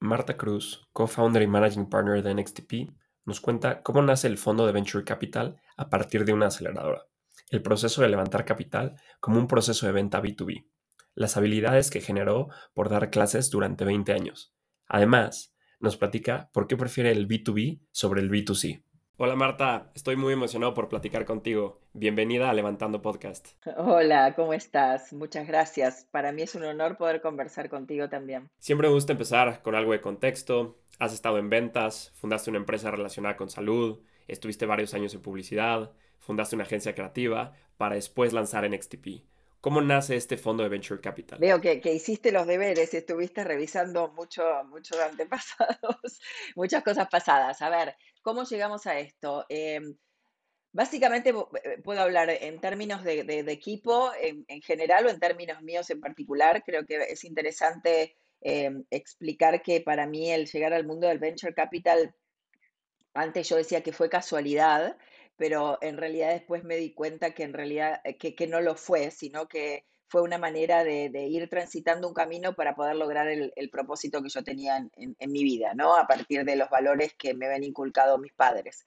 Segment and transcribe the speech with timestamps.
[0.00, 2.94] Marta Cruz, co-founder y managing partner de NXTP,
[3.24, 7.02] nos cuenta cómo nace el fondo de Venture Capital a partir de una aceleradora,
[7.50, 10.66] el proceso de levantar capital como un proceso de venta B2B,
[11.14, 14.54] las habilidades que generó por dar clases durante 20 años.
[14.86, 18.84] Además, nos platica por qué prefiere el B2B sobre el B2C.
[19.20, 21.80] Hola Marta, estoy muy emocionado por platicar contigo.
[21.92, 23.48] Bienvenida a Levantando Podcast.
[23.76, 25.12] Hola, ¿cómo estás?
[25.12, 26.06] Muchas gracias.
[26.12, 28.48] Para mí es un honor poder conversar contigo también.
[28.60, 30.78] Siempre me gusta empezar con algo de contexto.
[31.00, 33.98] Has estado en ventas, fundaste una empresa relacionada con salud,
[34.28, 39.24] estuviste varios años en publicidad, fundaste una agencia creativa para después lanzar en XTP.
[39.60, 41.40] ¿Cómo nace este fondo de Venture Capital?
[41.40, 46.20] Veo que, hiciste los deberes, estuviste revisando mucho, muchos antepasados,
[46.54, 47.60] muchas cosas pasadas.
[47.60, 47.96] A ver,
[48.28, 49.46] ¿cómo llegamos a esto?
[49.48, 49.96] Em,
[50.70, 55.98] básicamente eh, puedo hablar en términos de, equipo en, general o en términos míos en
[55.98, 56.62] particular.
[56.62, 61.54] Creo que es interesante em, explicar que para mí el llegar al mundo del Venture
[61.54, 62.14] Capital,
[63.14, 64.98] antes yo decía que fue casualidad
[65.38, 69.12] pero en realidad después me di cuenta que en realidad eh, que, no lo fue,
[69.12, 74.22] sino que fue una manera de, ir transitando un camino para poder lograr el, propósito
[74.22, 75.96] que yo tenía en, mi vida, ¿no?
[75.96, 78.86] A partir de los valores que me habían inculcado mis padres.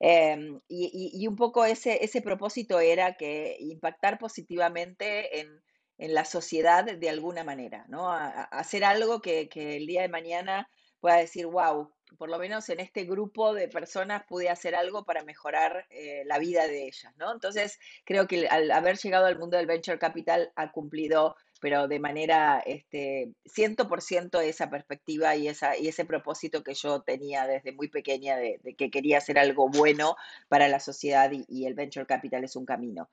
[0.00, 5.62] Em, y, un poco ese, propósito era que impactar positivamente en,
[5.98, 8.10] la sociedad de alguna manera, ¿no?
[8.12, 10.68] hacer algo que, que el día de mañana
[11.00, 15.24] pueda decir, wow, por lo menos en este grupo de personas pude hacer algo para
[15.24, 17.32] mejorar eh, la vida de ellas, ¿no?
[17.32, 21.98] Entonces, creo que al haber llegado al mundo del venture capital ha cumplido, pero de
[21.98, 27.88] manera este, 100% esa perspectiva y, esa, y ese propósito que yo tenía desde muy
[27.88, 30.16] pequeña de, que quería hacer algo bueno
[30.48, 33.10] para la sociedad y, el venture capital es un camino.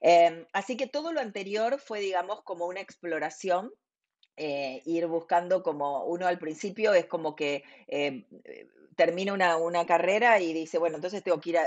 [0.00, 3.72] Em, así que todo lo anterior fue, digamos, como una exploración
[4.36, 10.40] eh, ir buscando como uno al principio es como que eh, eh, termina una, carrera
[10.40, 11.58] y dice, bueno, entonces tengo que ir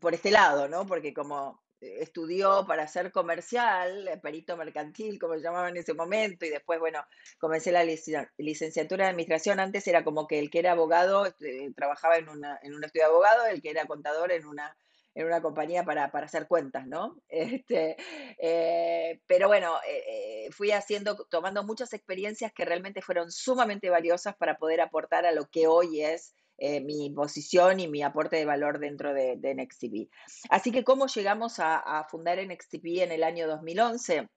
[0.00, 0.86] por este lado, ¿no?
[0.86, 6.50] Porque como estudió para ser comercial, perito mercantil, como se llamaba en ese momento, y
[6.50, 7.04] después, bueno,
[7.38, 9.60] comencé la licenciatura de administración.
[9.60, 11.32] Antes era como que el que era abogado
[11.76, 14.76] trabajaba en, una, en un estudio de abogado, el que era contador en una
[15.14, 17.16] en una compañía para, hacer cuentas, ¿no?
[17.28, 17.96] Este,
[18.38, 24.36] eh, pero bueno, eh, eh, fui haciendo, tomando muchas experiencias que realmente fueron sumamente valiosas
[24.36, 28.80] para poder aportar a lo que hoy es mi posición y mi aporte de valor
[28.80, 30.08] dentro de, de NextTV.
[30.50, 34.28] Así que, ¿cómo llegamos a, a fundar NextTV en el año 2011?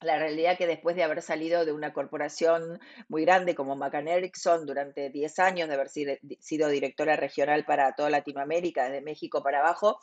[0.00, 4.66] La realidad que después de haber salido de una corporación muy grande como McCann Erickson
[4.66, 9.98] durante 10 años, de haber sido directora regional para toda Latinoamérica, desde México para abajo,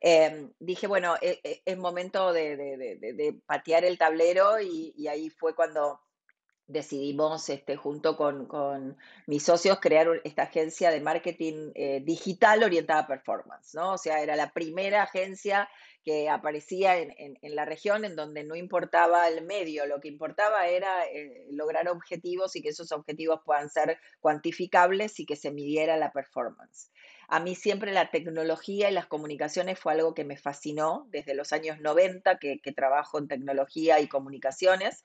[0.00, 6.00] em, dije, bueno, e, e, es, momento de, patear el tablero y, ahí fue cuando
[6.66, 13.06] decidimos, este, junto con, mis socios, crear esta agencia de marketing eh, digital orientada a
[13.06, 13.92] performance, ¿no?
[13.92, 15.68] O sea, era la primera agencia
[16.04, 21.06] que aparecía en, la región en donde no importaba el medio, lo que importaba era
[21.06, 26.12] eh, lograr objetivos y que esos objetivos puedan ser cuantificables y que se midiera la
[26.12, 26.90] performance.
[27.28, 31.52] A mí siempre la tecnología y las comunicaciones fue algo que me fascinó desde los
[31.52, 35.02] años 90 que, trabajo en tecnología y comunicaciones.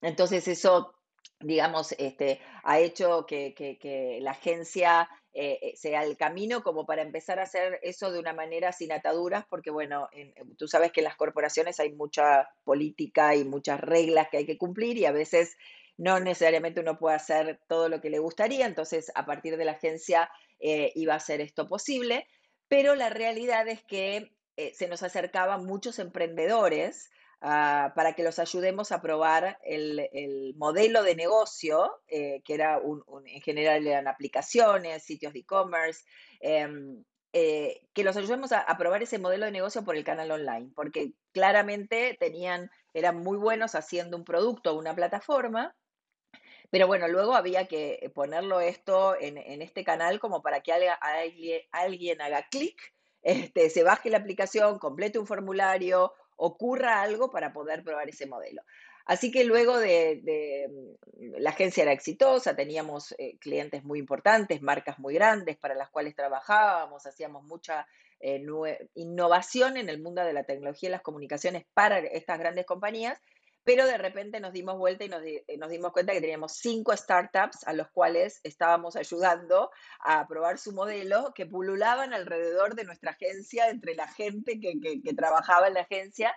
[0.00, 0.94] Entonces eso
[1.40, 7.40] digamos, este, ha hecho que la agencia eh, eh, sea el camino como para empezar
[7.40, 10.08] a hacer eso de una manera sin ataduras, porque bueno,
[10.56, 14.58] tú sabes que en las corporaciones hay mucha política y muchas reglas que hay que
[14.58, 15.56] cumplir y a veces
[15.96, 19.72] no necesariamente uno puede hacer todo lo que le gustaría, entonces a partir de la
[19.72, 20.30] agencia
[20.60, 22.28] eh, iba a ser esto posible,
[22.68, 24.30] pero la realidad es que
[24.72, 27.10] se nos acercaban muchos emprendedores
[27.46, 33.04] Ah, para que los ayudemos a probar el, modelo de negocio, eh, que era un,
[33.26, 36.04] en general eran aplicaciones, sitios de e-commerce,
[36.40, 37.04] em,
[37.34, 41.12] eh, que los ayudemos a, probar ese modelo de negocio por el canal online, porque
[41.32, 45.76] claramente tenían, eran muy buenos haciendo un producto o una plataforma,
[46.70, 52.22] pero bueno, luego había que ponerlo esto en, este canal como para que alguien, alguien
[52.22, 58.08] haga clic, este, se baje la aplicación, complete un formulario ocurra algo para poder probar
[58.08, 58.62] ese modelo.
[59.06, 64.98] Así que luego de, mm, la agencia era exitosa, teníamos eh, clientes muy importantes, marcas
[64.98, 67.86] muy grandes para las cuales trabajábamos, hacíamos mucha
[68.20, 68.42] eh,
[68.94, 73.20] innovación en el mundo de la tecnología y las comunicaciones para estas grandes compañías,
[73.64, 76.96] pero de repente nos dimos vuelta y nos, eh, nos, dimos cuenta que teníamos cinco
[76.96, 79.70] startups a los cuales estábamos ayudando
[80.00, 85.14] a probar su modelo, que pululaban alrededor de nuestra agencia, entre la gente que, que
[85.14, 86.34] trabajaba en la agencia,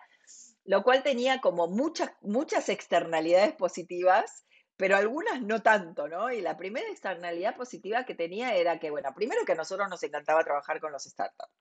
[0.63, 4.45] lo cual tenía como muchas, muchas externalidades positivas,
[4.77, 6.31] pero algunas no tanto, ¿no?
[6.31, 10.03] Y la primera externalidad positiva que tenía era que, bueno, primero que a nosotros nos
[10.03, 11.51] encantaba trabajar con los startups.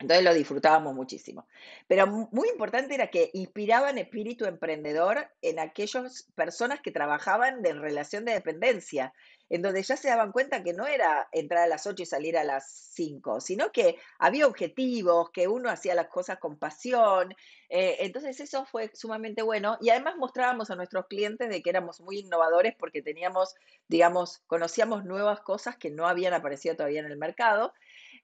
[0.00, 1.46] Entonces lo disfrutábamos muchísimo.
[1.86, 8.24] Pero muy importante era que inspiraban espíritu emprendedor en aquellas personas que trabajaban de relación
[8.24, 9.14] de dependencia,
[9.50, 12.36] en donde ya se daban cuenta que no era entrar a las 8 y salir
[12.36, 17.32] a las 5, sino que había objetivos, que uno hacía las cosas con pasión.
[17.68, 22.00] Eh, entonces eso fue sumamente bueno y además mostrábamos a nuestros clientes de que éramos
[22.00, 23.54] muy innovadores porque teníamos,
[23.88, 27.72] digamos, conocíamos nuevas cosas que no habían aparecido todavía en el mercado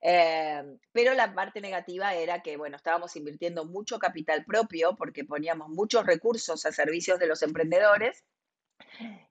[0.02, 5.68] Em, pero la parte negativa era que, bueno, estábamos invirtiendo mucho capital propio porque poníamos
[5.68, 8.24] muchos recursos a servicios de los emprendedores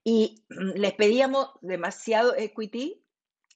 [0.04, 3.04] y les pedíamos demasiado equity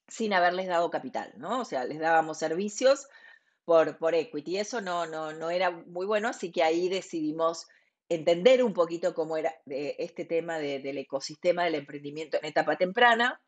[0.09, 1.61] sin haberles dado capital, ¿no?
[1.61, 3.07] O sea, les dábamos servicios
[3.65, 4.59] por, por equity.
[4.59, 7.69] Eso no, no, no era muy bueno, así que ahí decidimos
[8.09, 13.41] entender un poquito cómo era eh, este tema del ecosistema del emprendimiento en etapa temprana.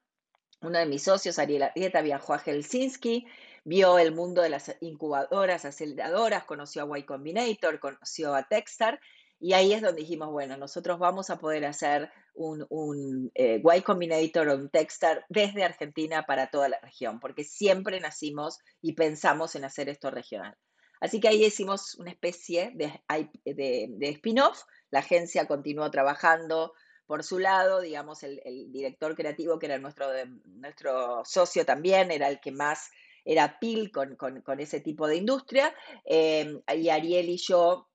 [0.63, 3.27] Uno de mis socios, Ariel Arrieta, viajó a Helsinki
[3.67, 9.01] vio el mundo de las incubadoras, aceleradoras, conoció a Y Combinator, conoció a Techstar,
[9.41, 13.83] y ahí es donde dijimos, bueno, nosotros vamos a poder hacer un, un eh, Y
[13.83, 19.57] Combinator o un Techstar desde Argentina para toda la región, porque siempre nacimos y pensamos
[19.57, 20.57] en hacer esto regional.
[21.01, 23.03] Así que ahí hicimos una especie de,
[23.45, 26.73] de, spin-off, la agencia continuó trabajando
[27.05, 28.41] por su lado, digamos, el,
[28.71, 30.07] director creativo, que era nuestro,
[30.45, 32.91] nuestro socio también, era el que más
[33.27, 35.75] era PIL con, ese tipo de industria,
[36.05, 37.89] em, y Ariel y yo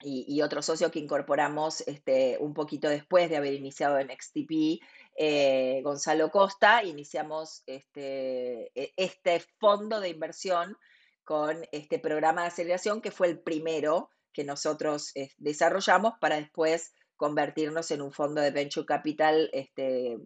[0.00, 4.82] y, otro socio que incorporamos este, un poquito después de haber iniciado en XTP,
[5.16, 10.76] eh, Gonzalo Costa, iniciamos este, e, este fondo de inversión
[11.24, 16.92] con este programa de aceleración que fue el primero que nosotros eh, desarrollamos para después
[17.16, 20.18] convertirnos en un fondo de venture capital este,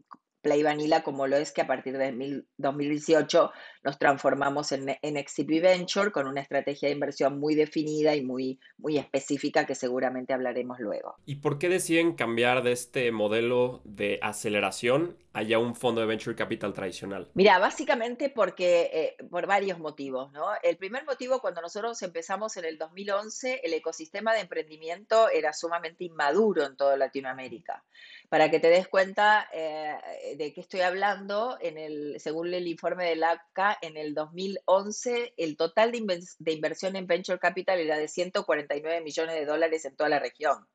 [0.43, 3.51] Play Vanilla como lo es que a partir de 2018
[3.83, 8.61] nos transformamos en, en XCP Venture con una estrategia de inversión muy definida y muy,
[8.77, 11.17] muy específica que seguramente hablaremos luego.
[11.25, 16.35] ¿Y por qué deciden cambiar de este modelo de aceleración allá un fondo de venture
[16.35, 17.31] capital tradicional?
[17.35, 20.47] Mira, básicamente porque eh, por varios motivos, ¿no?
[20.63, 26.05] El primer motivo cuando nosotros empezamos en el 2011, el ecosistema de emprendimiento era sumamente
[26.05, 27.85] inmaduro en toda Latinoamérica.
[28.29, 29.97] Para que te des cuenta eh,
[30.37, 35.57] de qué estoy hablando, en el, según el informe del ACA, en el 2011 el
[35.57, 40.09] total de, de inversión en venture capital era de 149 millones de dólares en toda
[40.09, 40.67] la región.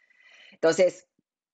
[0.51, 1.07] Entonces,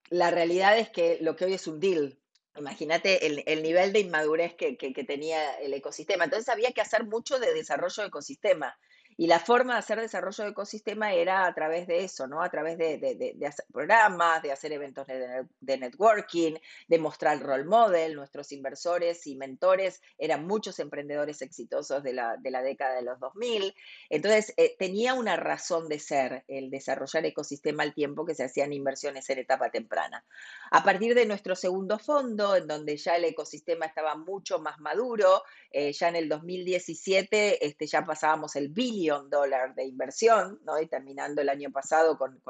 [0.10, 2.19] la realidad es que lo que hoy es un deal,
[2.60, 4.75] Imagínate el, nivel de inmadurez que,
[5.07, 6.25] tenía el ecosistema.
[6.25, 8.78] Entonces había que hacer mucho de desarrollo de ecosistema.
[9.19, 12.42] Y la forma de hacer desarrollo de ecosistema era a través de eso, ¿no?
[12.42, 16.54] A través de, hacer programas, de hacer eventos de, networking,
[16.88, 18.16] de mostrar role model.
[18.16, 23.76] Nuestros inversores y mentores eran muchos emprendedores exitosos de la, década de los 2000.
[24.09, 28.71] Entonces, eh, tenía una razón de ser el desarrollar ecosistema al tiempo que se hacían
[28.71, 30.23] inversiones en etapa temprana.
[30.71, 35.44] A partir de nuestro segundo fondo, en donde ya el ecosistema estaba mucho más maduro,
[35.71, 38.69] eh, ya en el 2017 este, ya pasábamos el
[39.30, 40.80] dólar de inversión, ¿no?
[40.80, 42.42] y terminando el año pasado con,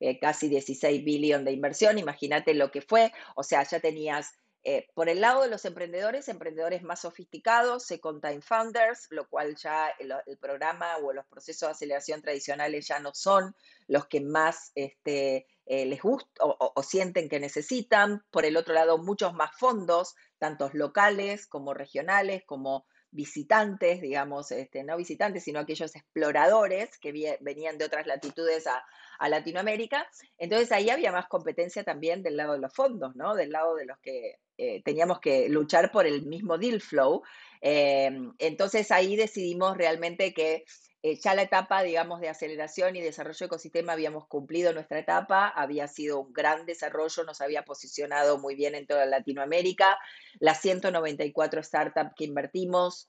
[0.00, 4.88] eh, casi 16 billion de inversión, imagínate lo que fue, o sea, ya tenías eh,
[4.94, 9.90] por el lado de los emprendedores, emprendedores más sofisticados, second time founders, lo cual ya
[10.00, 13.54] el, programa o los procesos de aceleración tradicionales ya no son
[13.86, 18.24] los que más este, les gustan o, sienten que necesitan.
[18.32, 24.84] Por el otro lado, muchos más fondos, tantos locales como regionales, como visitantes, digamos, este,
[24.84, 28.84] no visitantes, sino aquellos exploradores que venían de otras latitudes a,
[29.28, 30.06] Latinoamérica.
[30.36, 33.34] Entonces ahí había más competencia también del lado de los fondos, ¿no?
[33.34, 37.22] Del lado de los que eh, teníamos que luchar por el mismo deal flow.
[37.62, 40.64] Eh, entonces ahí decidimos realmente que
[41.06, 45.46] eh, ya la etapa, digamos, de aceleración y desarrollo de ecosistema habíamos cumplido nuestra etapa,
[45.46, 49.96] había sido un gran desarrollo, nos había posicionado muy bien en toda Latinoamérica.
[50.40, 53.08] Las 194 startups que invertimos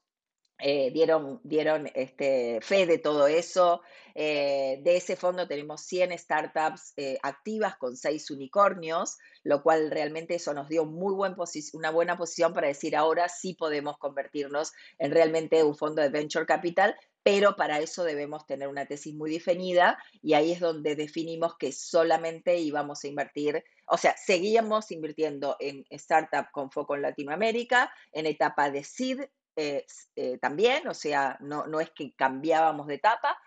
[0.60, 3.82] eh, dieron, dieron este, fe de todo eso.
[4.14, 10.54] Eh, de ese fondo tenemos 100 startups activas con 6 unicornios, lo cual realmente eso
[10.54, 11.36] nos dio muy buen
[11.74, 16.46] una buena posición para decir ahora sí podemos convertirnos en realmente un fondo de venture
[16.46, 16.96] capital,
[17.28, 21.74] pero para eso debemos tener una tesis muy definida y ahí es donde definimos que
[21.74, 28.28] solamente íbamos a invertir, o sea, seguíamos invirtiendo en startup con foco en Latinoamérica, en
[28.28, 29.26] etapa de seed
[29.58, 33.38] eh, eh, también, o sea, no, no, es que cambiábamos de etapa.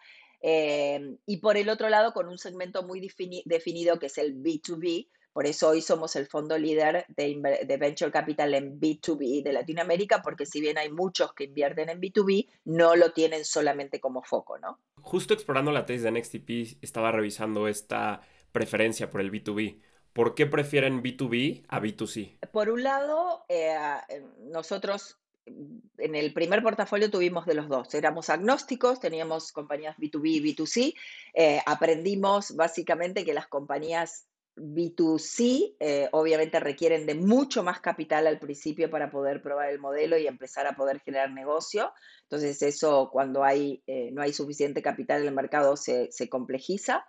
[0.42, 5.08] Eh, y por el otro lado, con un segmento muy definido que es el B2B,
[5.32, 10.22] por eso hoy somos el fondo líder de, de, Venture Capital en B2B de Latinoamérica,
[10.22, 14.58] porque si bien hay muchos que invierten en B2B, no lo tienen solamente como foco,
[14.58, 14.80] ¿no?
[15.02, 18.20] Justo explorando la tesis de NXTP, estaba revisando esta
[18.52, 19.80] preferencia por el B2B.
[20.12, 22.38] ¿Por qué prefieren B2B a B2C?
[22.50, 23.44] Por un lado,
[24.50, 25.20] nosotros
[25.98, 27.94] en el primer portafolio tuvimos de los dos.
[27.94, 30.94] Éramos agnósticos, teníamos compañías B2B y B2C.
[31.34, 34.26] Eh, aprendimos básicamente que las compañías
[34.60, 40.18] B2C eh, obviamente requieren de mucho más capital al principio para poder probar el modelo
[40.18, 41.92] y empezar a poder generar negocio.
[42.22, 47.06] Entonces eso cuando hay, eh, no hay suficiente capital en el mercado se, complejiza.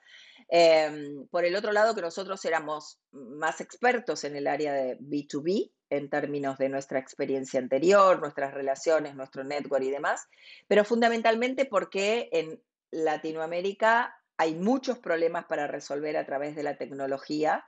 [0.50, 5.72] Em, por el otro lado, que nosotros éramos más expertos en el área de B2B,
[5.89, 10.27] en términos de nuestra experiencia anterior, nuestras relaciones, nuestro network y demás,
[10.67, 17.63] pero fundamentalmente porque en Latinoamérica hay muchos problemas para resolver a través de la tecnología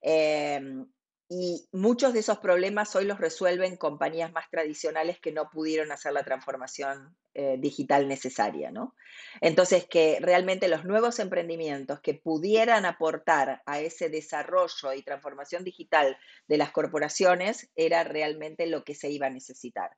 [0.00, 0.84] em,
[1.28, 6.12] y muchos de esos problemas hoy los resuelven compañías más tradicionales que no pudieron hacer
[6.12, 8.96] la transformación eh, digital necesaria, ¿no?
[9.40, 16.16] Entonces, que realmente los nuevos emprendimientos que pudieran aportar a ese desarrollo y transformación digital
[16.48, 19.92] de las corporaciones era realmente lo que se iba a necesitar.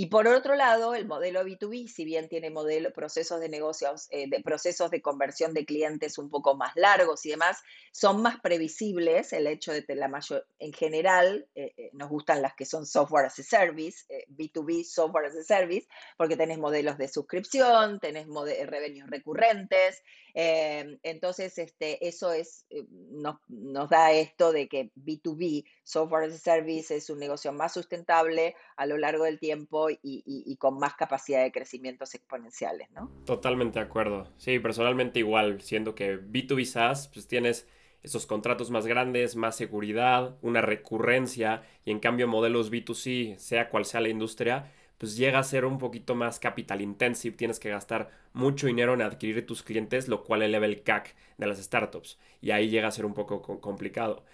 [0.00, 4.28] Y por otro lado, el modelo B2B, si bien tiene modelo, procesos de negocios, eh,
[4.30, 9.32] de procesos de conversión de clientes un poco más largos y demás, son más previsibles.
[9.32, 12.86] El hecho de que la mayor, en general, eh, eh, nos gustan las que son
[12.86, 18.28] software as a service, B2B software as a service, porque tenés modelos de suscripción, tenés
[18.28, 20.04] revenues recurrentes.
[20.32, 26.94] entonces, este, eso es, nos, nos da esto de que B2B software as a service
[26.94, 31.52] es un negocio más sustentable a lo largo del tiempo y, con más capacidad de
[31.52, 33.10] crecimientos exponenciales, ¿no?
[33.24, 34.32] Totalmente de acuerdo.
[34.36, 37.66] Sí, personalmente igual, siendo que B2B SaaS, pues tienes
[38.02, 43.84] esos contratos más grandes, más seguridad, una recurrencia, y en cambio modelos B2C, sea cual
[43.84, 48.10] sea la industria, pues llega a ser un poquito más capital intensive, tienes que gastar
[48.32, 52.50] mucho dinero en adquirir tus clientes, lo cual eleva el CAC de las startups, y
[52.50, 54.24] ahí llega a ser un poco complicado.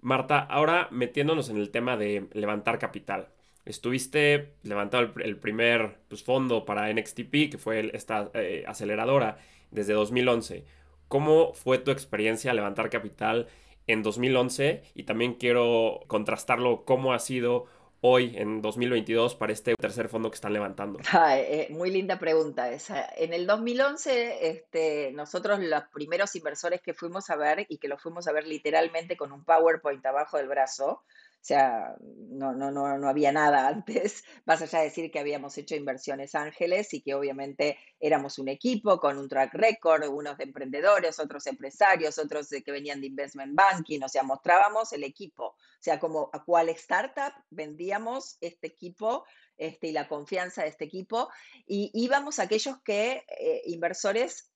[0.00, 3.28] Marta, ahora metiéndonos en el tema de levantar capital.
[3.68, 9.38] Estuviste levantando el, primer pues, fondo para NXTP, que fue esta eh, aceleradora,
[9.70, 10.64] desde 2011.
[11.08, 13.46] ¿Cómo fue tu experiencia levantar capital
[13.86, 14.82] en 2011?
[14.94, 17.66] Y también quiero contrastarlo cómo ha sido
[18.00, 20.98] hoy en 2022 para este tercer fondo que están levantando?
[21.30, 23.06] Eh, muy linda pregunta esa.
[23.16, 28.00] En el 2011, este, nosotros los primeros inversores que fuimos a ver y que los
[28.00, 31.02] fuimos a ver literalmente con un PowerPoint abajo del brazo,
[31.40, 35.56] o sea, no, no, no, no había nada antes, más allá de decir que habíamos
[35.56, 40.44] hecho inversiones ángeles y que obviamente éramos un equipo con un track record, unos de
[40.44, 45.56] emprendedores, otros empresarios, otros que venían de investment banking, o sea, mostrábamos el equipo, o
[45.80, 49.24] sea, como a cuál startup vendíamos este equipo
[49.56, 51.28] este, y la confianza de este equipo,
[51.66, 54.52] y íbamos a aquellos que, eh, inversores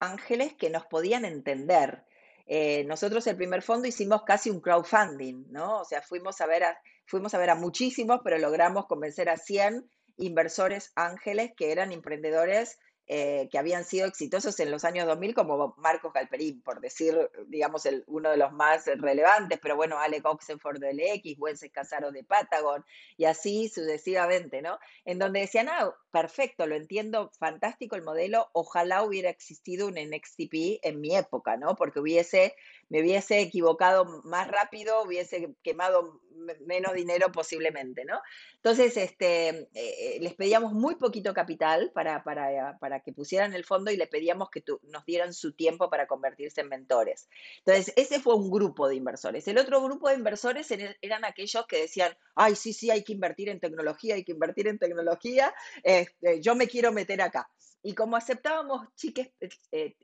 [0.00, 2.04] ángeles que nos podían entender,
[2.46, 5.80] eh, nosotros el primer fondo hicimos casi un crowdfunding, ¿no?
[5.80, 9.36] O sea, fuimos a, ver a, fuimos a ver a muchísimos, pero logramos convencer a
[9.36, 15.34] 100 inversores ángeles que eran emprendedores eh, que habían sido exitosos en los años 2000,
[15.34, 17.14] como Marcos Galperín, por decir,
[17.48, 22.12] digamos, el, uno de los más relevantes, pero bueno, Alec Oxenford de LX, Wences Casaro
[22.12, 22.84] de Patagon,
[23.16, 24.78] y así sucesivamente, ¿no?
[25.04, 30.80] En donde decían, ah, perfecto, lo entiendo, fantástico el modelo, ojalá hubiera existido un NXTP
[30.82, 31.74] en mi época, ¿no?
[31.74, 32.54] Porque hubiese,
[32.88, 36.20] me hubiese equivocado más rápido, hubiese quemado
[36.66, 38.20] menos dinero posiblemente, ¿no?
[38.56, 43.64] Entonces, este, eh, eh, les pedíamos muy poquito capital para, para, para que pusieran el
[43.64, 47.28] fondo y le pedíamos que nos dieran su tiempo para convertirse en mentores.
[47.58, 49.46] Entonces, ese fue un grupo de inversores.
[49.48, 50.68] El otro grupo de inversores
[51.00, 54.68] eran aquellos que decían, ay, sí, sí, hay que invertir en tecnología, hay que invertir
[54.68, 57.48] en tecnología, este, yo me quiero meter acá.
[57.86, 59.30] Y como aceptábamos chiques
[59.70, 59.94] eh,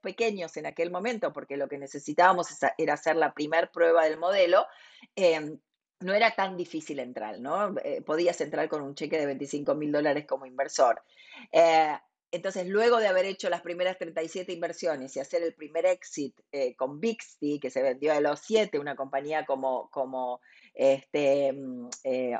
[0.00, 2.46] pequeños en aquel momento, porque lo que necesitábamos
[2.78, 4.68] era hacer la primera prueba del modelo,
[5.16, 5.58] em,
[5.98, 7.74] no era tan difícil entrar, ¿no?
[7.82, 11.02] Eh, podías entrar con un cheque de 25 mil dólares como inversor.
[11.50, 11.98] Eh,
[12.30, 16.76] entonces, luego de haber hecho las primeras 37 inversiones y hacer el primer exit eh,
[16.76, 20.40] con Bixby, que se vendió a los 7, una compañía como, como
[20.72, 21.88] este, mm,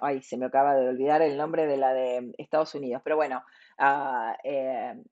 [0.01, 3.43] ay, se me acaba de olvidar el nombre de la de Estados Unidos, pero bueno,
[3.79, 4.37] ah,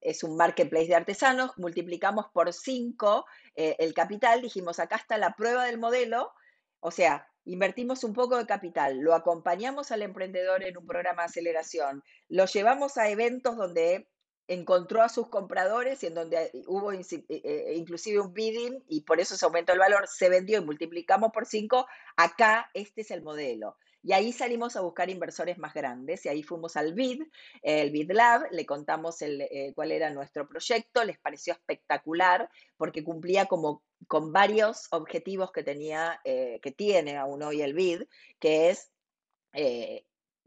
[0.01, 5.65] es un marketplace de artesanos, multiplicamos por 5 el capital, dijimos, acá está la prueba
[5.65, 6.33] del modelo,
[6.81, 11.27] o sea, invertimos un poco de capital, lo acompañamos al emprendedor en un programa de
[11.27, 14.09] aceleración, lo llevamos a eventos donde
[14.49, 19.21] encontró a sus compradores y en donde hubo eh, eh, inclusive un bidding y por
[19.21, 23.23] eso se aumentó el valor, se vendió y multiplicamos por cinco, acá este es el
[23.23, 23.77] modelo.
[24.03, 27.23] Y ahí salimos a buscar inversores más grandes y ahí fuimos al BID,
[27.63, 33.47] el BID Lab, le contamos eh, cuál era nuestro proyecto, les pareció espectacular porque cumplía
[33.47, 38.03] como con varios objetivos que tenía, eh, que tiene aún hoy el BID,
[38.41, 38.91] que es
[39.53, 40.05] eh,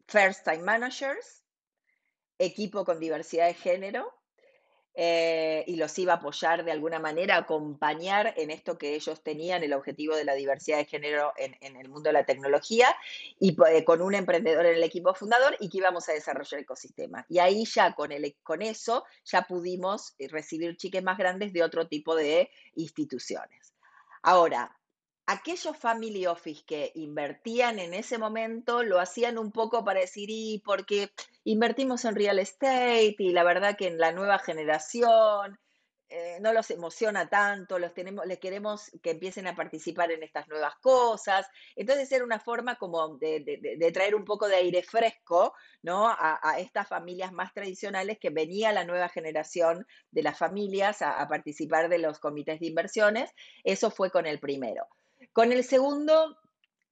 [0.08, 1.44] First Time Managers,
[2.38, 4.14] equipo con diversidad de género,
[4.98, 9.62] eh, y los iba a apoyar de alguna manera, acompañar en esto que ellos tenían,
[9.64, 12.96] el objetivo de la diversidad de género en, el mundo de la tecnología,
[13.40, 17.26] y eh, con un emprendedor en el equipo fundador y que íbamos a desarrollar ecosistema.
[17.28, 21.64] Y ahí ya con, el, con eso ya pudimos eh, recibir chiques más grandes de
[21.64, 23.74] otro tipo de instituciones.
[24.22, 24.76] Ahora,
[25.28, 30.62] aquellos family office que invertían en ese momento lo hacían un poco para decir, y
[30.66, 31.12] porque
[31.44, 35.60] invertimos en real estate y la verdad que en la nueva generación
[36.08, 40.48] eh, no los emociona tanto, los tenemos, les queremos que empiecen a participar en estas
[40.48, 41.48] nuevas cosas.
[41.76, 46.08] Entonces era una forma como de, traer un poco de aire fresco ¿no?
[46.08, 51.28] a, estas familias más tradicionales que venía la nueva generación de las familias a, a
[51.28, 53.32] participar de los comités de inversiones.
[53.64, 54.88] Eso fue con el primero.
[55.36, 56.40] Con el segundo,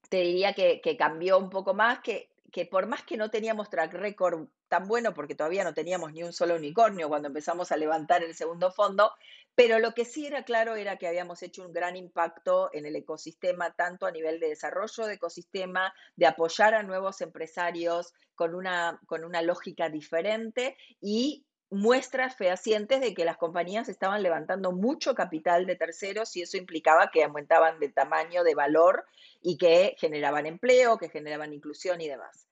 [0.09, 3.93] te diría que, cambió un poco más, que, que por más que no teníamos track
[3.93, 8.21] record tan bueno, porque todavía no teníamos ni un solo unicornio cuando empezamos a levantar
[8.21, 9.13] el segundo fondo,
[9.55, 12.97] pero lo que sí era claro era que habíamos hecho un gran impacto en el
[12.97, 18.99] ecosistema, tanto a nivel de desarrollo de ecosistema, de apoyar a nuevos empresarios con una,
[19.05, 25.65] con una lógica diferente y muestras fehacientes de que las compañías estaban levantando mucho capital
[25.65, 29.05] de terceros y eso implicaba que aumentaban de tamaño, de valor
[29.41, 32.47] y que generaban empleo, que generaban inclusión y demás.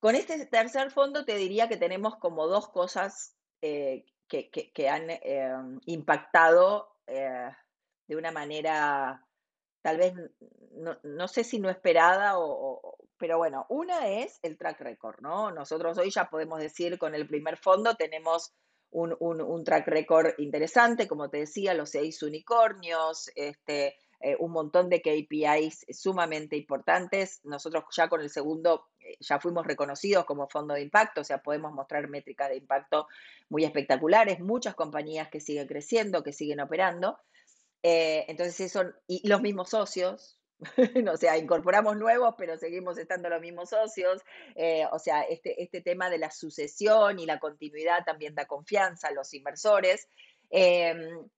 [0.00, 5.52] Con este tercer fondo te diría que tenemos como dos cosas eh, que, han eh,
[5.86, 7.50] impactado eh,
[8.06, 9.26] de una manera
[9.86, 10.14] tal vez,
[11.04, 15.50] no, sé si no esperada o, pero bueno, una es el track record, ¿no?
[15.50, 18.52] Nosotros hoy ya podemos decir con el primer fondo tenemos
[18.90, 25.02] un, track record interesante, como te decía, los seis unicornios, este, eh, un montón de
[25.02, 27.40] KPIs sumamente importantes.
[27.44, 31.42] Nosotros ya con el segundo eh, ya fuimos reconocidos como fondo de impacto, o sea,
[31.42, 33.08] podemos mostrar métricas de impacto
[33.48, 37.18] muy espectaculares, muchas compañías que siguen creciendo, que siguen operando.
[37.82, 40.38] Eh, entonces, son, y los mismos socios,
[41.12, 44.22] o sea, incorporamos nuevos, pero seguimos estando los mismos socios.
[44.54, 49.08] Eh, o sea, este, este tema de la sucesión y la continuidad también da confianza
[49.08, 50.08] a los inversores.
[50.50, 51.28] Em,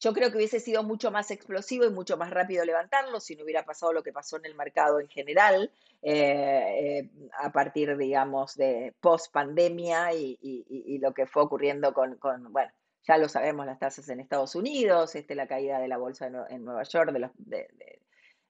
[0.00, 3.44] yo creo que hubiese sido mucho más explosivo y mucho más rápido levantarlo si no
[3.44, 5.70] hubiera pasado lo que pasó en el mercado en general,
[6.02, 7.08] eh,
[7.38, 12.72] a partir, digamos, de post pandemia y, lo que fue ocurriendo con, con, bueno,
[13.04, 16.64] ya lo sabemos, las tasas en Estados Unidos, este, la caída de la bolsa en,
[16.64, 18.00] Nueva York, de,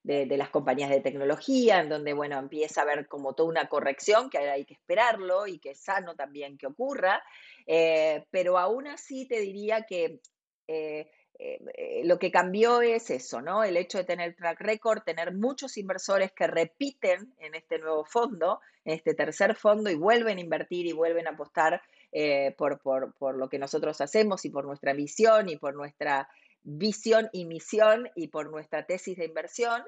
[0.05, 4.39] las compañías de tecnología, en donde, bueno, empieza a haber como toda una corrección, que
[4.39, 7.23] hay que esperarlo y que es sano también que ocurra,
[7.67, 10.21] eh, pero aún así te diría que...
[10.69, 13.65] Eh, eh, lo que cambió es eso, ¿no?
[13.65, 18.61] El hecho de tener track record, tener muchos inversores que repiten en este nuevo fondo,
[18.85, 23.37] en este tercer fondo y vuelven a invertir y vuelven a apostar eh, por, por,
[23.37, 26.29] lo que nosotros hacemos y por nuestra visión y por nuestra
[26.65, 29.83] visión y misión y por nuestra tesis de inversión.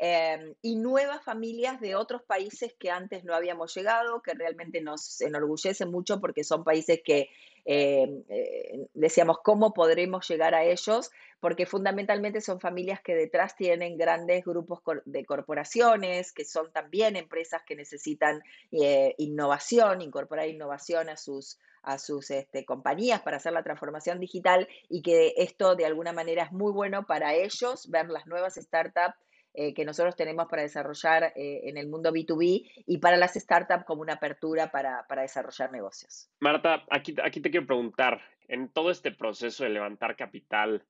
[0.00, 5.20] Em, y nuevas familias de otros países que antes no habíamos llegado, que realmente nos
[5.20, 7.30] enorgullece mucho porque son países que
[7.64, 11.10] em, eh, decíamos cómo podremos llegar a ellos,
[11.40, 17.62] porque fundamentalmente son familias que detrás tienen grandes grupos de corporaciones, que son también empresas
[17.66, 23.62] que necesitan eh, innovación, incorporar innovación a sus, a sus este, compañías para hacer la
[23.62, 28.26] transformación digital y que esto de alguna manera es muy bueno para ellos, ver las
[28.26, 29.16] nuevas startups
[29.54, 33.84] eh, que nosotros tenemos para desarrollar eh, en el mundo B2B y para las startups
[33.84, 36.30] como una apertura para, desarrollar negocios.
[36.38, 40.84] Marta, aquí, aquí te quiero preguntar, en todo este proceso de levantar capital,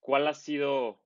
[0.00, 1.00] ¿cuál ha sido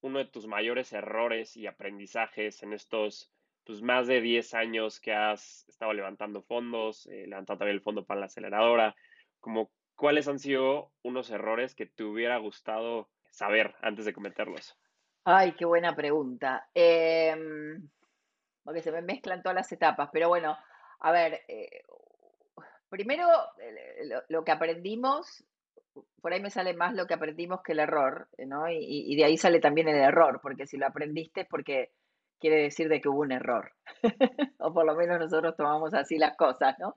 [0.00, 3.30] uno de tus mayores errores y aprendizajes en estos
[3.64, 8.04] pues, más de 10 años que has estado levantando fondos, eh, levantando también el fondo
[8.04, 8.94] para la aceleradora?
[9.40, 14.76] Como, ¿Cuáles han sido unos errores que te hubiera gustado saber antes de cometerlos?
[15.24, 16.68] Ay, qué buena pregunta.
[16.74, 17.88] Em,
[18.64, 20.56] porque se me mezclan todas las etapas, pero bueno,
[21.00, 21.82] a ver, eh,
[22.88, 23.28] primero
[23.60, 25.44] eh, lo, que aprendimos,
[26.20, 28.68] por ahí me sale más lo que aprendimos que el error, ¿no?
[28.68, 31.92] Y, y de ahí sale también el error, porque si lo aprendiste es porque
[32.42, 33.72] quiere decir de que hubo un error,
[34.58, 36.94] o por lo menos nosotros tomamos así las cosas, ¿no?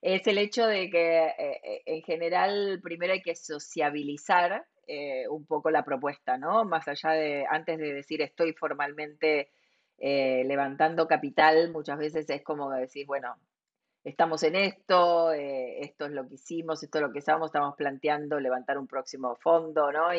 [0.00, 5.70] Es el hecho de que eh, en general primero hay que sociabilizar eh, un poco
[5.70, 6.64] la propuesta, ¿no?
[6.64, 9.50] Más allá de, antes de decir estoy formalmente
[9.98, 13.36] eh, levantando capital, muchas veces es como decir, bueno,
[14.02, 17.76] estamos en esto, eh, esto es lo que hicimos, esto es lo que estamos, estamos
[17.76, 20.12] planteando levantar un próximo fondo, ¿no?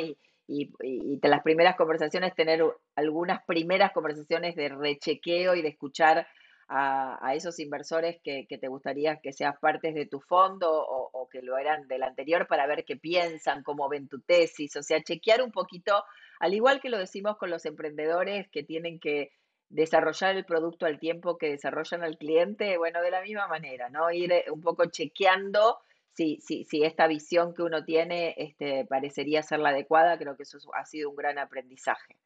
[0.47, 2.63] Y, y, las primeras conversaciones, tener
[2.95, 6.27] algunas primeras conversaciones de rechequeo y de escuchar
[6.67, 11.57] a, esos inversores que, te gustaría que seas partes de tu fondo o, que lo
[11.57, 15.51] eran del anterior para ver qué piensan, cómo ven tu tesis, o sea, chequear un
[15.51, 16.03] poquito,
[16.39, 19.31] al igual que lo decimos con los emprendedores que tienen que
[19.69, 24.11] desarrollar el producto al tiempo que desarrollan al cliente, bueno, de la misma manera, ¿no?
[24.11, 25.79] Ir eh, un poco chequeando
[26.13, 26.39] si,
[26.83, 31.09] esta visión que uno tiene este, parecería ser la adecuada, creo que eso ha sido
[31.09, 32.17] un gran aprendizaje.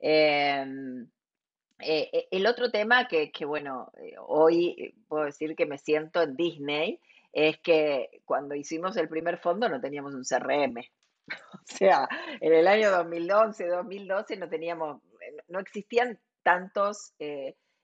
[0.00, 1.08] Em,
[1.80, 6.22] eh, eh, el otro tema que, que bueno, eh, hoy puedo decir que me siento
[6.22, 7.00] en Disney,
[7.32, 10.82] es que cuando hicimos el primer fondo no teníamos un CRM.
[11.52, 12.08] O sea,
[12.40, 15.02] en el año 2011, 2012 no teníamos,
[15.48, 17.12] no existían tantos,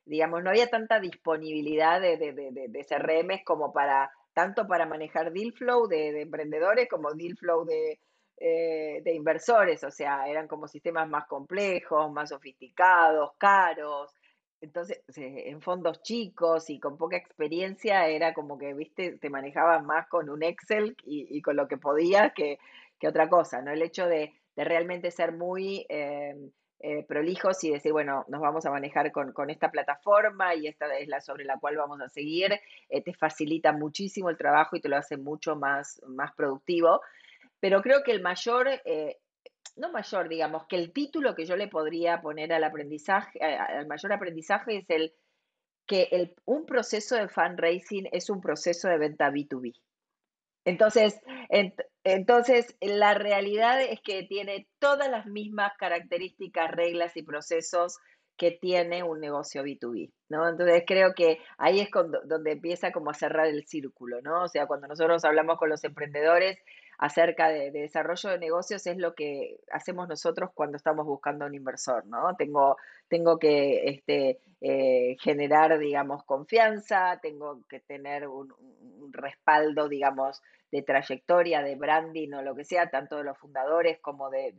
[0.07, 5.33] digamos, no había tanta disponibilidad de, de, de, de, CRM como para, tanto para manejar
[5.33, 8.01] deal flow de, emprendedores como deal flow de,
[8.37, 14.12] eh, de inversores, o sea, eran como sistemas más complejos, más sofisticados, caros.
[14.61, 20.09] Entonces, en fondos chicos y con poca experiencia, era como que, viste, te manejabas más
[20.09, 22.59] con un Excel y, con lo que podías que,
[23.07, 23.70] otra cosa, ¿no?
[23.70, 26.35] El hecho de, realmente ser muy eh,
[26.81, 30.95] eh, prolijos y decir, bueno, nos vamos a manejar con, con, esta plataforma y esta
[30.97, 34.89] es la sobre la cual vamos a seguir, te facilita muchísimo el trabajo y te
[34.89, 37.01] lo hace mucho más, más productivo.
[37.65, 39.21] Pero creo que el mayor, eh,
[39.77, 44.13] no mayor, digamos, que el título que yo le podría poner al aprendizaje, al mayor
[44.13, 45.15] aprendizaje es el
[45.87, 49.75] que el, un proceso de fundraising es un proceso de venta B2B.
[50.67, 51.21] Entonces,
[52.05, 57.99] entonces, la realidad es que tiene todas las mismas características, reglas y procesos
[58.37, 60.49] que tiene un negocio B2B, ¿no?
[60.49, 61.88] Entonces creo que ahí es
[62.25, 64.43] donde empieza como a cerrar el círculo, ¿no?
[64.43, 66.59] O sea, cuando nosotros hablamos con los emprendedores,
[66.98, 72.07] acerca de, desarrollo de negocios es lo que hacemos nosotros cuando estamos buscando un inversor,
[72.07, 72.35] ¿no?
[72.37, 72.76] Tengo,
[73.09, 78.52] tengo que este, eh, generar, digamos, confianza, tengo que tener un,
[79.12, 84.28] respaldo, digamos, de trayectoria, de branding o lo que sea, tanto de los fundadores como
[84.30, 84.52] de,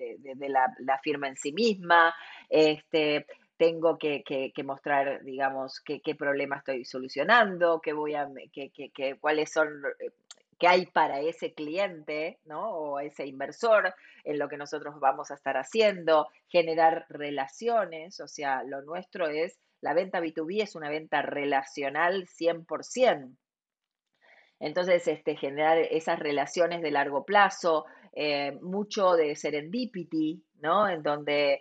[0.48, 2.14] la, firma en sí misma.
[2.50, 3.26] Este,
[3.58, 4.24] tengo que,
[4.64, 9.68] mostrar, digamos, qué, problema estoy solucionando, qué voy a, qué, cuáles son
[10.00, 10.12] eh,
[10.58, 12.70] que hay para ese cliente, ¿no?
[12.70, 18.64] O ese inversor, en lo que nosotros vamos a estar haciendo, generar relaciones, o sea,
[18.64, 23.36] lo nuestro es, la venta B2B es una venta relacional 100%.
[24.60, 30.88] Entonces, este, generar esas relaciones de largo plazo, eh, mucho de serendipity, ¿no?
[30.88, 31.60] En donde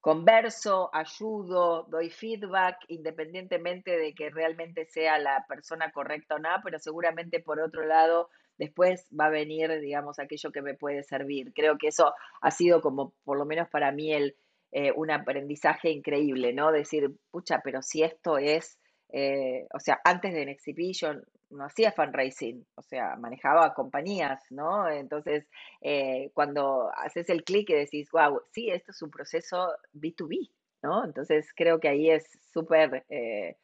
[0.00, 6.78] converso, ayudo, doy feedback, independientemente de que realmente sea la persona correcta o no, pero
[6.78, 11.52] seguramente por otro lado después va a venir, digamos, aquello que me puede servir.
[11.54, 14.36] Creo que eso ha sido como, por lo menos para mí, el,
[14.72, 16.70] eh, un aprendizaje increíble, ¿no?
[16.70, 18.78] Decir, pucha, pero si esto es,
[19.12, 21.12] eh, o sea, antes de NextCP yo
[21.50, 24.88] no hacía fundraising, o sea, manejaba compañías, ¿no?
[24.88, 25.48] Entonces,
[25.80, 30.50] eh, cuando haces el clic y decís, wow, sí, esto es un proceso B2B,
[30.82, 31.04] ¿no?
[31.04, 33.56] Entonces, creo que ahí es súper, eh,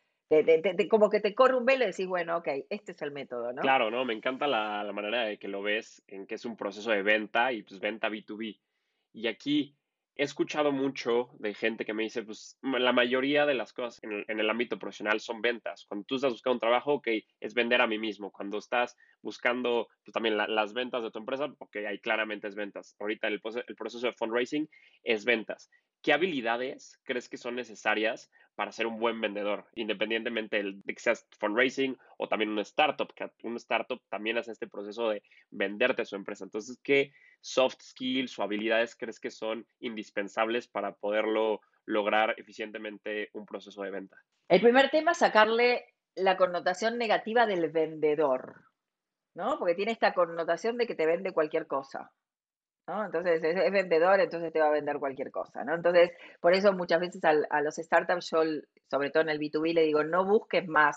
[0.91, 3.63] como que te corre un velo y decís, bueno, ok, este es el método, ¿no?
[3.63, 4.05] Claro, ¿no?
[4.05, 7.03] Me encanta la, la manera de que lo ves, en que es un proceso de
[7.03, 8.59] venta y pues venta B2B.
[9.13, 9.77] Y aquí,
[10.17, 14.41] he escuchado mucho de gente que me dice, pues la mayoría de las cosas en
[14.41, 15.85] el, ámbito profesional son ventas.
[15.87, 18.33] Cuando tú estás buscando un trabajo, ok, es vender a mí mismo.
[18.33, 22.97] Cuando estás buscando pues, también las ventas de tu empresa, ok, ahí claramente es ventas.
[22.99, 24.69] Ahorita el, proceso de fundraising
[25.05, 25.71] es ventas.
[26.03, 31.27] ¿Qué habilidades crees que son necesarias para ser un buen vendedor, independientemente de que seas
[31.39, 36.17] fundraising o también una startup, que un startup también hace este proceso de venderte su
[36.17, 36.45] empresa.
[36.45, 37.13] Entonces, ¿qué
[37.47, 43.93] soft skills o habilidades crees que son indispensables para poderlo lograr eficientemente un proceso de
[43.93, 44.17] venta?
[44.49, 48.65] El primer tema es sacarle la connotación negativa del vendedor,
[49.35, 49.59] ¿no?
[49.59, 52.11] Porque tiene esta connotación de que te vende cualquier cosa.
[52.89, 55.75] Entonces es, vendedor, entonces te va a vender cualquier cosa, ¿no?
[55.75, 60.05] Entonces, por eso muchas veces a los startups sobre todo en el B2B, le digo,
[60.05, 60.97] no busques más,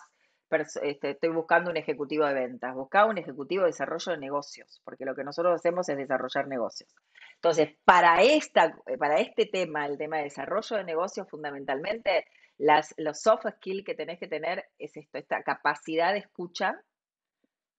[0.81, 5.05] este, estoy buscando un ejecutivo de ventas, busca un ejecutivo de desarrollo de negocios, porque
[5.05, 6.93] lo que nosotros hacemos es desarrollar negocios.
[7.35, 12.25] Entonces, para, esta, para este tema, el tema de desarrollo de negocios, fundamentalmente,
[12.57, 16.81] las, los soft skills que tenés que tener es esto, esta capacidad de escucha,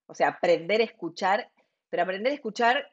[0.06, 1.50] o sea, aprender a escuchar,
[1.88, 2.86] pero aprender a escuchar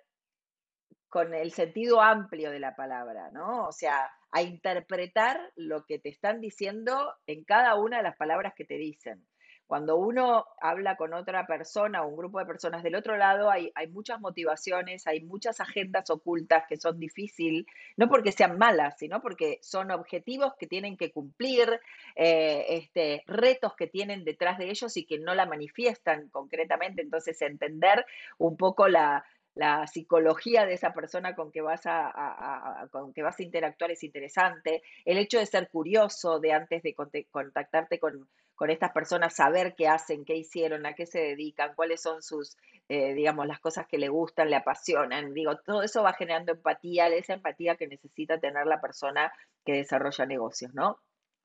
[1.09, 3.67] con el sentido amplio de la palabra, ¿no?
[3.67, 8.53] O sea, a interpretar lo que te están diciendo en cada una de las palabras
[8.55, 9.25] que te dicen.
[9.67, 13.71] Cuando uno habla con otra persona o un grupo de personas del otro lado, hay,
[13.91, 17.65] muchas motivaciones, hay muchas agendas ocultas que son difíciles,
[17.97, 21.81] no porque sean malas, sino porque son objetivos que tienen que cumplir,
[22.15, 27.01] eh, este, retos que tienen detrás de ellos y que no la manifiestan concretamente.
[27.01, 28.05] Entonces, entender
[28.37, 29.25] un poco la,
[29.57, 34.03] la psicología de esa persona con que vas a, con que vas a interactuar es
[34.03, 34.83] interesante.
[35.03, 36.95] El hecho de ser curioso, de antes de
[37.29, 38.27] contactarte con,
[38.69, 42.57] estas personas, saber qué hacen, qué hicieron, a qué se dedican, cuáles son sus,
[42.89, 45.33] eh, digamos, las cosas que le gustan, le apasionan.
[45.33, 49.31] Digo, todo eso va generando empatía, esa empatía que necesita tener la persona
[49.65, 50.99] que desarrolla negocios, ¿no?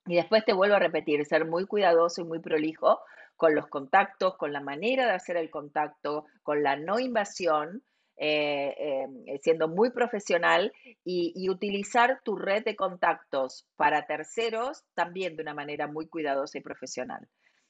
[0.05, 2.99] Y después te vuelvo a repetir, ser muy cuidadoso y muy prolijo
[3.37, 7.83] con los contactos, con la manera de hacer el contacto, con la no invasión,
[8.17, 10.71] eh, eh, siendo muy profesional
[11.03, 16.61] y, utilizar tu red de contactos para terceros también de una manera muy cuidadosa y
[16.61, 17.27] profesional.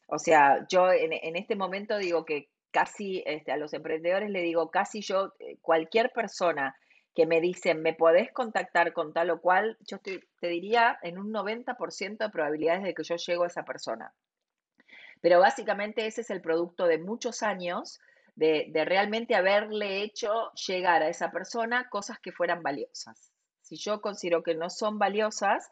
[0.08, 4.70] O sea, yo en, este momento digo que casi este, a los emprendedores le digo,
[4.70, 6.76] casi yo, eh, cualquier persona
[7.16, 11.20] que me dice, me podés contactar con tal o cual, yo te, te diría en
[11.20, 14.14] un 90% de probabilidades de que yo llego a esa persona.
[15.22, 18.02] Pero básicamente ese es el producto de muchos años
[18.36, 23.32] de, realmente haberle hecho llegar a esa persona cosas que fueran valiosas.
[23.62, 25.70] Si yo considero que no son valiosas,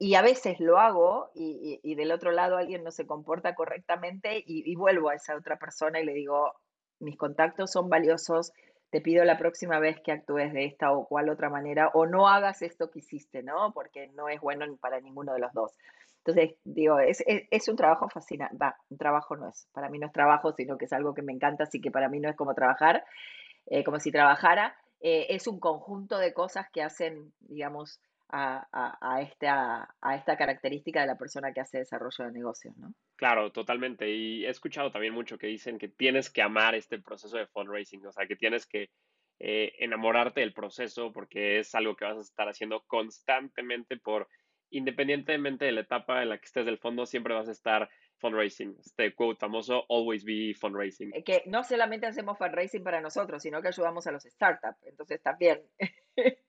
[0.00, 4.74] y a veces lo hago y, del otro lado alguien no se comporta correctamente y,
[4.76, 6.52] vuelvo a esa otra persona y le digo,
[7.00, 8.52] mis contactos son valiosos,
[8.90, 12.28] te pido la próxima vez que actúes de esta o cual otra manera o no
[12.28, 13.72] hagas esto que hiciste, ¿no?
[13.74, 15.72] Porque no es bueno para ninguno de los dos.
[16.28, 18.54] Entonces, digo, es, es, un trabajo fascinante.
[18.58, 19.66] Va, un trabajo no es.
[19.72, 22.10] Para mí no es trabajo, sino que es algo que me encanta, así que para
[22.10, 23.02] mí no es como trabajar,
[23.64, 24.76] eh, como si trabajara.
[25.00, 28.68] Eh, es un conjunto de cosas que hacen, digamos, a,
[29.00, 32.92] a, esta, a esta característica de la persona que hace desarrollo de negocios, ¿no?
[33.16, 34.10] Claro, totalmente.
[34.10, 38.04] Y he escuchado también mucho que dicen que tienes que amar este proceso de fundraising,
[38.04, 38.90] o sea, que tienes que
[39.40, 44.28] eh, enamorarte del proceso porque es algo que vas a estar haciendo constantemente por
[44.70, 48.76] independientemente de la etapa en la que estés del fondo, siempre vas a estar fundraising.
[48.80, 51.12] Este quote famoso, always be fundraising.
[51.14, 54.82] Eh, que no solamente hacemos fundraising para nosotros, sino que ayudamos a los startups.
[54.84, 55.62] Entonces también,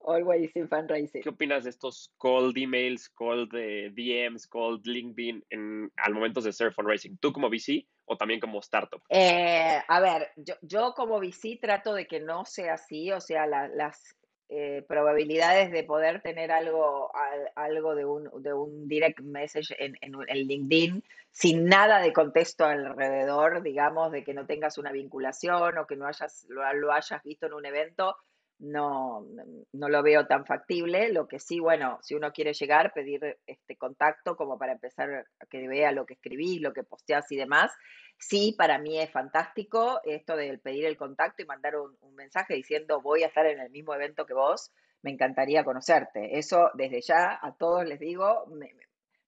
[0.00, 1.22] always in fundraising.
[1.22, 6.50] ¿Qué opinas de estos cold emails, cold eh, DMs, cold LinkedIn en, al momento de
[6.50, 7.18] hacer fundraising?
[7.18, 9.02] ¿Tú como VC o también como startup?
[9.08, 13.46] Eh, a ver, yo, yo, como VC trato de que no sea así, o sea,
[13.46, 14.18] las
[14.50, 17.12] eh, probabilidades de poder tener algo,
[17.54, 20.12] algo de, un, de un direct message en, en,
[20.46, 25.96] LinkedIn sin nada de contexto alrededor, digamos, de que no tengas una vinculación o que
[25.96, 28.16] no hayas, lo, lo hayas visto en un evento,
[28.58, 29.24] no,
[29.72, 31.12] no lo veo tan factible.
[31.12, 35.46] Lo que sí, bueno, si uno quiere llegar, pedir este contacto como para empezar a
[35.46, 37.72] que vea lo que escribís, lo que posteás y demás.
[38.18, 43.00] Sí, para mí es fantástico esto de pedir el contacto y mandar un, mensaje diciendo
[43.00, 46.36] voy a estar en el mismo evento que vos, me encantaría conocerte.
[46.36, 48.44] Eso desde ya a todos les digo,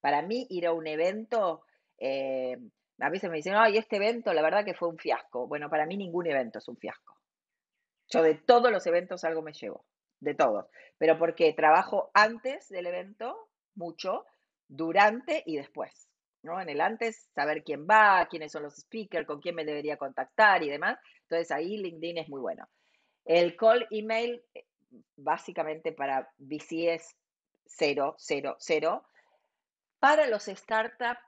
[0.01, 1.62] para mí ir a un evento,
[1.99, 2.57] eh,
[2.99, 5.47] a veces me dicen, ay, este evento la verdad que fue un fiasco.
[5.47, 7.19] Bueno, para mí ningún evento es un fiasco.
[8.11, 9.85] Yo de todos los eventos algo me llevo,
[10.20, 10.66] de todos.
[10.99, 14.27] Pero porque trabajo antes del evento, mucho,
[14.68, 16.09] durante y después.
[16.42, 16.61] ¿no?
[16.61, 20.62] En el antes, saber quién va, quiénes son los speakers, con quién me debería contactar
[20.62, 20.99] y demás.
[21.23, 22.68] Entonces ahí LinkedIn es muy bueno.
[23.25, 24.66] El call email, eh,
[25.16, 27.16] básicamente para VC es
[27.66, 29.05] 0, 0, 0.
[29.99, 31.20] Para los startups,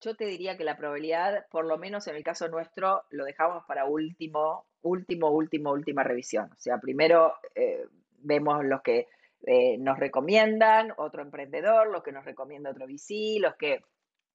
[0.00, 3.64] yo te diría que la probabilidad, por lo menos en el caso nuestro, lo dejamos
[3.66, 6.50] para último, último, último, última revisión.
[6.52, 7.84] O sea, primero eh,
[8.18, 9.08] vemos los que
[9.46, 13.80] eh, nos recomiendan, otro emprendedor, los que nos recomienda otro VC, los que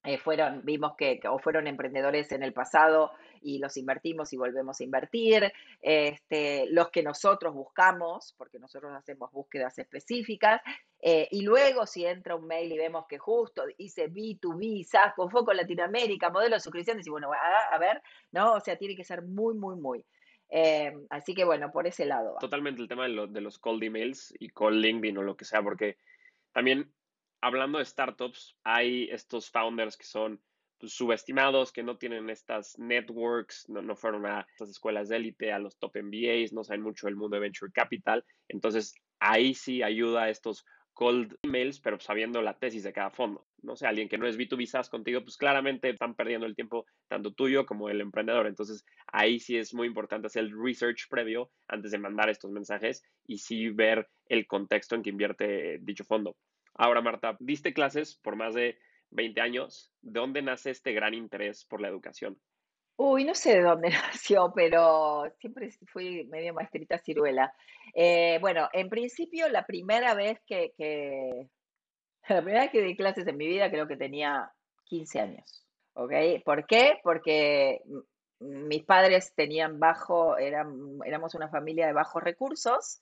[0.06, 4.80] eh, fueron, vimos que, o fueron emprendedores en el pasado y los invertimos y volvemos
[4.80, 10.62] a invertir, este, los que nosotros buscamos, porque nosotros hacemos búsquedas específicas,
[11.02, 15.30] eh, y luego si entra un mail y vemos que justo dice B2B, SaaS con
[15.32, 18.54] foco en Latinoamérica, modelo de suscripción, y bueno, a, ver, ¿no?
[18.54, 20.06] O sea, tiene que ser muy, muy, muy.
[20.50, 22.38] Eh, así que bueno, por ese lado.
[22.40, 25.62] Totalmente el tema de, de los cold emails y cold LinkedIn o lo que sea,
[25.62, 25.98] porque
[26.54, 26.94] también
[27.42, 30.42] hablando de startups, hay estos founders que son
[30.80, 35.52] pues, subestimados, que no tienen estas networks, no, no fueron a estas escuelas de élite,
[35.52, 38.26] a los top MBAs, no saben mucho del mundo de venture capital.
[38.48, 43.46] Entonces, ahí sí ayuda a estos cold emails, pero sabiendo la tesis de cada fondo.
[43.66, 46.86] No sé, alguien que no es B2B SaaS contigo, pues claramente están perdiendo el tiempo
[47.08, 48.48] tanto tuyo como el emprendedor.
[48.48, 53.04] Entonces, ahí sí es muy importante hacer el research previo antes de mandar estos mensajes
[53.26, 56.38] y sí ver el contexto en que invierte dicho fondo.
[56.76, 58.78] Ahora, Marta, diste clases por más de
[59.12, 59.92] 20 años.
[60.02, 62.38] ¿De dónde nace este gran interés por la educación?
[62.98, 67.54] Uy, no sé de dónde nació, pero siempre fui medio maestrita ciruela.
[67.94, 71.50] Eh, bueno, en principio, la primera vez que, que,
[72.30, 74.52] la primera vez que di clases en mi vida creo que tenía
[74.86, 75.66] 15 años.
[75.94, 76.12] ¿Ok?
[76.44, 77.00] ¿Por qué?
[77.04, 77.82] Porque
[78.40, 83.00] mis padres tenían bajo, eran, éramos una familia de bajos recursos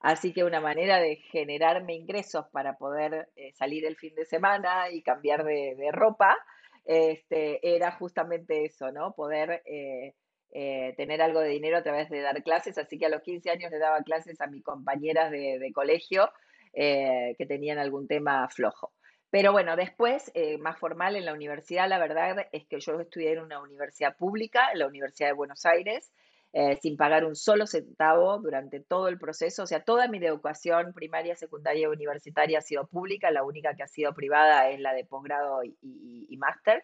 [0.00, 4.90] Así que una manera de generarme ingresos para poder eh, salir el fin de semana
[4.90, 6.38] y cambiar de, ropa,
[6.86, 9.12] este, era justamente eso, ¿no?
[9.12, 10.14] Poder eh,
[10.52, 12.78] eh, tener algo de dinero a través de dar clases.
[12.78, 16.30] Así que a los 15 años le daba clases a mis compañeras de, colegio
[16.72, 18.92] que tenían algún tema flojo.
[19.30, 23.40] Pero bueno, después, más formal en la universidad, la verdad es que yo estudié en
[23.40, 26.10] una universidad pública, en la Universidad de Buenos Aires,
[26.52, 29.62] eh, sin pagar un solo centavo durante todo el proceso.
[29.62, 33.84] O sea, toda mi educación primaria, secundaria y universitaria ha sido pública, la única que
[33.84, 36.82] ha sido privada es la de posgrado y, máster.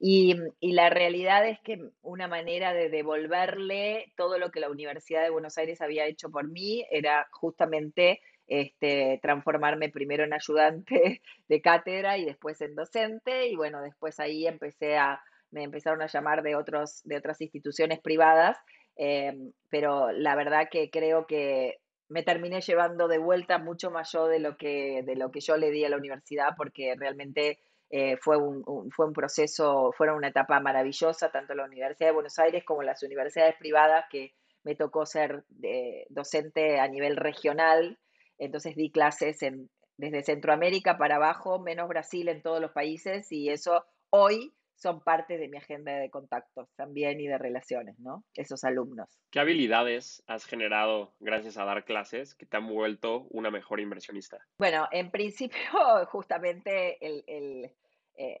[0.00, 5.30] Y, la realidad es que una manera de devolverle todo lo que la Universidad de
[5.30, 12.18] Buenos Aires había hecho por mí era justamente este, transformarme primero en ayudante de cátedra
[12.18, 13.48] y después en docente.
[13.48, 18.00] Y bueno, después ahí empecé a, me empezaron a llamar de, otros, de otras instituciones
[18.00, 18.58] privadas
[18.96, 21.78] Em, pero la verdad que creo que
[22.08, 25.56] me terminé llevando de vuelta mucho más yo de lo que, de lo que yo
[25.56, 27.58] le di a la universidad, porque realmente
[27.90, 32.38] eh, fue, un, fue un proceso, fueron una etapa maravillosa, tanto la Universidad de Buenos
[32.38, 37.98] Aires como las universidades privadas, que me tocó ser eh, docente a nivel regional,
[38.38, 43.50] entonces di clases en, desde Centroamérica para abajo, menos Brasil en todos los países, y
[43.50, 48.24] eso hoy son parte de mi agenda de contactos también y de relaciones, ¿no?
[48.34, 49.08] Esos alumnos.
[49.30, 54.38] ¿Qué habilidades has generado gracias a dar clases que te han vuelto una mejor inversionista?
[54.58, 55.58] Bueno, en principio,
[56.08, 57.72] justamente el,
[58.16, 58.40] eh,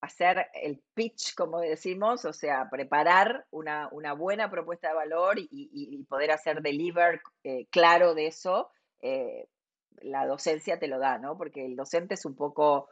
[0.00, 6.32] hacer el pitch, como decimos, o sea, preparar una, buena propuesta de valor y, poder
[6.32, 8.70] hacer deliver eh, claro de eso,
[9.02, 9.48] eh,
[10.00, 11.36] la docencia te lo da, ¿no?
[11.36, 12.88] Porque el docente es un poco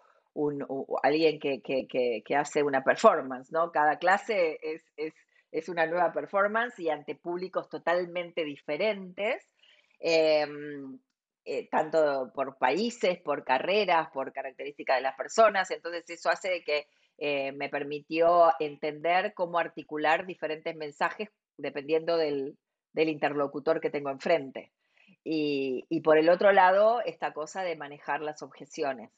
[1.03, 3.73] alguien que, hace una performance, ¿no?
[3.73, 4.59] Cada clase
[5.53, 9.49] es, una nueva performance y ante públicos totalmente diferentes,
[9.99, 10.99] em,
[11.44, 15.70] eh, tanto por países, por carreras, por características de las personas.
[15.70, 16.87] Entonces eso hace que
[17.18, 22.57] eh, me permitió entender cómo articular diferentes mensajes dependiendo del,
[22.92, 24.73] del interlocutor que tengo enfrente.
[25.23, 29.11] Y, por el otro lado, esta cosa de manejar las objeciones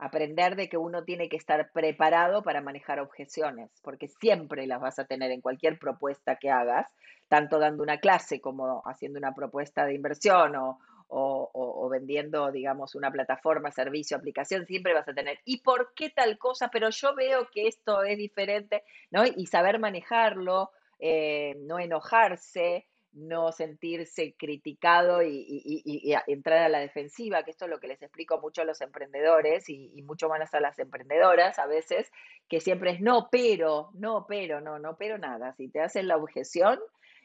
[0.00, 5.00] aprender de que uno tiene que estar preparado para manejar objeciones, porque siempre las vas
[5.00, 6.86] a tener en cualquier propuesta que hagas,
[7.26, 13.10] tanto dando una clase como haciendo una propuesta de inversión o, o, vendiendo, digamos, una
[13.10, 16.68] plataforma, servicio, aplicación, siempre vas a tener, ¿y por qué tal cosa?
[16.68, 19.24] Pero yo veo que esto es diferente, ¿no?
[19.24, 22.86] Y saber manejarlo, eh, no enojarse,
[23.18, 28.40] no sentirse criticado y, entrar a la defensiva, que esto es lo que les explico
[28.40, 32.10] mucho a los emprendedores y, mucho más a las emprendedoras a veces,
[32.48, 35.52] que siempre es no, pero, no, pero, no, no, pero nada.
[35.54, 36.78] Si te hacen la objeción,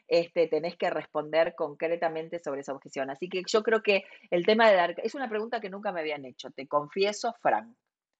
[0.08, 3.10] este, tenés que responder concretamente sobre esa objeción.
[3.10, 6.00] Así que yo creo que el tema de dar, es una pregunta que nunca me
[6.00, 7.74] habían hecho, te confieso, Frank.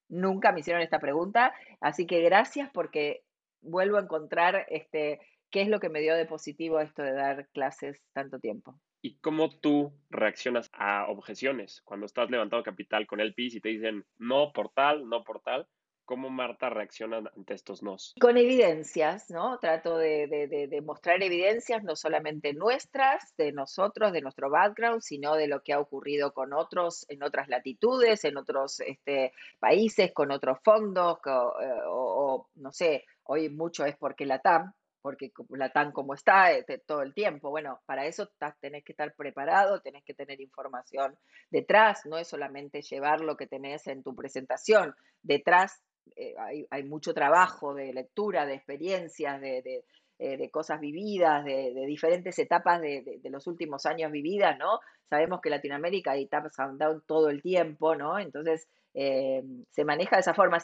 [0.09, 3.23] Nunca me hicieron esta pregunta, así que gracias porque
[3.63, 5.19] vuelvo a encontrar este,
[5.55, 8.75] ¿Qué es lo que me dio de positivo esto de dar clases tanto tiempo?
[9.01, 13.69] ¿Y cómo tú reaccionas a objeciones cuando estás levantando capital con el PIS y te
[13.69, 15.69] dicen no por tal, no por tal?
[16.05, 18.15] cómo Marta reacciona ante estos nos.
[18.21, 19.59] Con evidencias, ¿no?
[19.59, 20.27] Trato de,
[20.69, 25.73] de, mostrar evidencias no solamente nuestras, de nosotros, de nuestro background, sino de lo que
[25.73, 31.81] ha ocurrido con otros en otras latitudes, en otros este, países, con otros fondos, eh,
[31.87, 34.75] o, no sé, hoy mucho es porque la TAM,
[35.05, 37.51] porque la TAM como está este, todo el tiempo.
[37.51, 41.19] Bueno, para eso tenés que estar preparado, tenés que tener información
[41.51, 45.83] detrás, no es solamente llevar lo que tenés en tu presentación, detrás
[46.17, 46.35] eh,
[46.71, 49.85] hay, mucho trabajo de lectura, de experiencias, de,
[50.19, 54.81] eh, cosas vividas, de, diferentes etapas de, los últimos años vividas, ¿no?
[55.11, 58.19] Sabemos que Latinoamérica hay etapas dado todo el tiempo, ¿no?
[58.19, 60.57] Entonces, eh, se maneja de esa forma.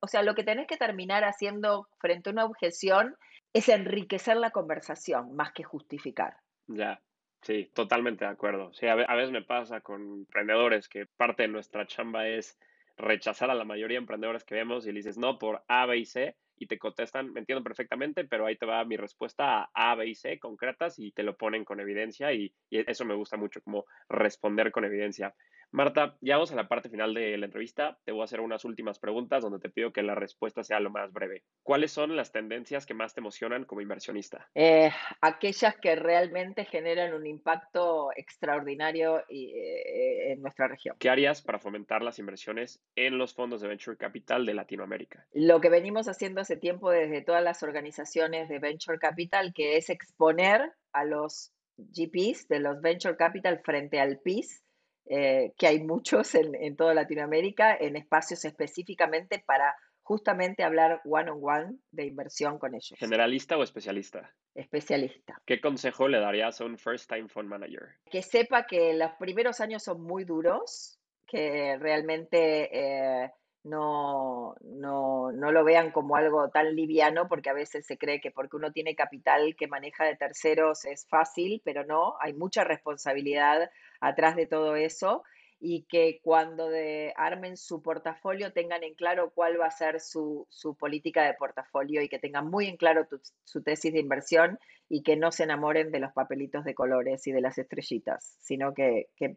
[0.00, 3.14] o sea, lo que tenés que terminar haciendo frente a una objeción
[3.56, 6.36] es enriquecer la conversación más que justificar.
[6.68, 7.00] Ya,
[7.42, 8.72] sí, totalmente de acuerdo.
[8.74, 12.58] Sí, a veces me pasa con emprendedores que parte de nuestra chamba es
[12.96, 15.98] rechazar a la mayoría de emprendedores que vemos y le dices no por A, B
[15.98, 19.70] y C y te contestan, me entiendo perfectamente, pero ahí te va mi respuesta a
[19.74, 23.14] A, B y C concretas y te lo ponen con evidencia y, y eso me
[23.14, 25.34] gusta mucho, como responder con evidencia.
[25.72, 27.98] Marta, ya vamos a la parte final de la entrevista.
[28.04, 30.90] Te voy a hacer unas últimas preguntas donde te pido que la respuesta sea lo
[30.90, 31.44] más breve.
[31.62, 34.48] ¿Cuáles son las tendencias que más te emocionan como inversionista?
[34.54, 34.90] Eh,
[35.20, 40.96] aquellas que realmente generan un impacto extraordinario eh, en nuestra región.
[40.98, 45.26] ¿Qué harías para fomentar las inversiones en los fondos de Venture Capital de Latinoamérica?
[45.32, 49.90] Lo que venimos haciendo hace tiempo desde todas las organizaciones de Venture Capital, que es
[49.90, 54.62] exponer a los GPs de los Venture Capital frente al PIS
[55.08, 62.06] eh, que hay muchos en, toda Latinoamérica, en espacios específicamente para justamente hablar one-on-one de
[62.06, 62.98] inversión con ellos.
[62.98, 64.34] ¿Generalista o especialista?
[64.54, 65.40] Especialista.
[65.44, 67.88] ¿Qué consejo le darías a un first-time fund manager?
[68.10, 73.30] Que sepa que los primeros años son muy duros, que realmente eh,
[73.62, 78.30] no, no, no, lo vean como algo tan liviano, porque a veces se cree que
[78.30, 83.68] porque uno tiene capital que maneja de terceros es fácil, pero no, hay mucha responsabilidad
[84.08, 85.22] atrás de todo eso
[85.58, 90.46] y que cuando de, armen su portafolio tengan en claro cuál va a ser su,
[90.78, 93.06] política de portafolio y que tengan muy en claro
[93.44, 97.32] su tesis de inversión y que no se enamoren de los papelitos de colores y
[97.32, 99.36] de las estrellitas, sino que, que,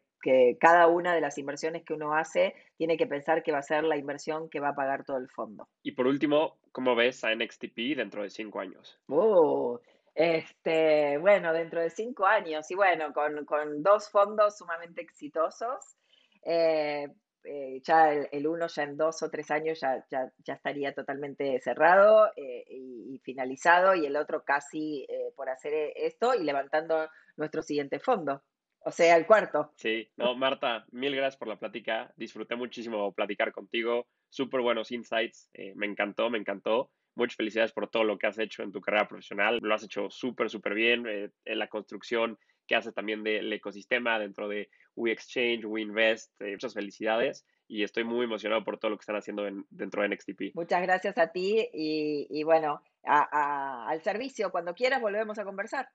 [0.60, 3.86] cada una de las inversiones que uno hace tiene que pensar que va a ser
[3.86, 5.70] la inversión que va a pagar todo el fondo.
[5.82, 9.00] Y por último, ¿cómo ves a NXTP dentro de cinco años?
[9.08, 9.80] Oh,
[10.20, 15.96] este, bueno, dentro de cinco años y bueno, con, dos fondos sumamente exitosos
[16.44, 17.08] eh,
[17.46, 20.04] eh, ya el, uno ya en dos o tres años ya,
[20.46, 25.08] estaría totalmente cerrado eh, y, finalizado y el otro casi
[25.38, 27.08] por hacer esto y levantando
[27.38, 28.44] nuestro siguiente fondo.
[28.80, 29.72] O sea, el cuarto.
[29.78, 32.12] Sí, no, Marta, mil gracias por la plática.
[32.18, 34.06] Disfruté muchísimo platicar contigo.
[34.28, 35.50] Súper buenos insights.
[35.76, 36.92] me encantó, me encantó.
[37.20, 39.60] Muchas felicidades por todo lo que has hecho en tu carrera profesional.
[39.62, 41.06] Lo has hecho súper, súper bien.
[41.06, 46.40] en la construcción que hace también del ecosistema dentro de We Exchange, We Invest.
[46.42, 50.10] Eh, muchas felicidades y estoy muy emocionado por todo lo que están haciendo dentro de
[50.10, 50.56] NXTP.
[50.56, 54.52] Muchas gracias a ti y, bueno, al servicio.
[54.52, 55.90] Cuando quieras volvemos a conversar.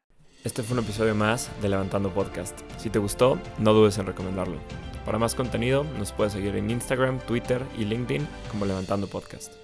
[0.45, 2.61] Este fue un episodio más de Levantando Podcast.
[2.79, 4.61] Si te gustó, no dudes en recomendarlo.
[5.05, 9.64] Para más contenido, nos puedes seguir en Instagram, Twitter y LinkedIn como Levantando Podcast.